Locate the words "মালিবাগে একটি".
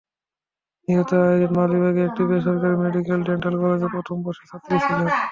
1.57-2.21